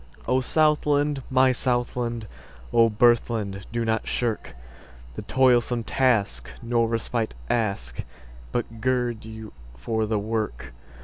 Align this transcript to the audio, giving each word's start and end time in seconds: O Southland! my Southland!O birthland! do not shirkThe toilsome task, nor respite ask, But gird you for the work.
O 0.27 0.39
Southland! 0.41 1.21
my 1.29 1.51
Southland!O 1.51 2.89
birthland! 2.89 3.67
do 3.71 3.85
not 3.85 4.05
shirkThe 4.05 5.27
toilsome 5.27 5.83
task, 5.83 6.49
nor 6.63 6.87
respite 6.87 7.35
ask, 7.51 8.03
But 8.51 8.81
gird 8.81 9.25
you 9.25 9.53
for 9.77 10.07
the 10.07 10.17
work. 10.17 10.73